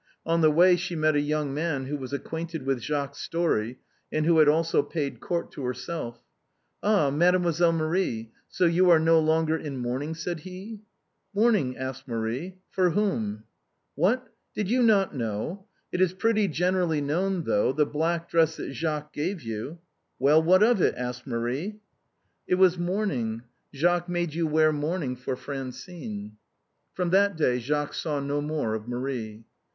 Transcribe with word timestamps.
On 0.25 0.41
the 0.41 0.49
way 0.49 0.77
she 0.77 0.95
met 0.95 1.15
a 1.15 1.21
young 1.21 1.53
man 1.53 1.85
who 1.85 1.95
was 1.95 2.11
acquainted 2.11 2.65
with 2.65 2.79
Jacques's 2.81 3.19
story, 3.19 3.77
and 4.11 4.25
who 4.25 4.39
had 4.39 4.47
also 4.47 4.81
paid 4.81 5.19
court 5.19 5.51
to 5.51 5.63
herself. 5.63 6.23
248 6.81 7.11
THE 7.31 7.37
BOHEMIANS 7.37 7.61
OF 7.61 7.61
THE 7.61 7.65
LATIN 7.65 7.77
QUARTER. 7.77 8.01
"Ah! 8.01 8.01
Mademoiselle 8.01 8.13
Marie, 8.13 8.31
so 8.47 8.65
you 8.65 8.89
are 8.89 8.99
no 8.99 9.19
longer 9.19 9.55
in 9.55 9.77
mourning?" 9.77 10.15
said 10.15 10.39
he. 10.39 10.71
"In 11.35 11.39
mourning?" 11.39 11.73
said 11.79 12.01
Marie. 12.07 12.55
"For 12.71 12.89
whom?"" 12.89 13.43
What, 13.95 14.27
did 14.55 14.71
you 14.71 14.81
not 14.81 15.15
know? 15.15 15.67
It 15.91 16.01
is 16.01 16.13
pretty 16.13 16.47
generally 16.47 16.99
known, 17.01 17.43
though, 17.43 17.71
the 17.71 17.85
black 17.85 18.27
dress 18.27 18.57
that 18.57 18.73
Jacques 18.73 19.13
gave 19.13 19.43
you." 19.43 19.77
"Well, 20.17 20.41
what 20.41 20.63
of 20.63 20.81
it?" 20.81 20.95
asked 20.97 21.27
Marie. 21.27 21.79
It 22.47 22.55
was 22.55 22.79
mourning. 22.79 23.43
Jacques 23.71 24.09
made 24.09 24.33
you 24.33 24.47
wear 24.47 24.71
mourning 24.73 25.15
for 25.15 25.35
Francine." 25.35 26.37
From 26.95 27.11
that 27.11 27.37
day 27.37 27.59
Jacques 27.59 27.93
saw 27.93 28.19
no 28.19 28.41
more 28.41 28.73
of 28.73 28.87
Marie. 28.87 29.43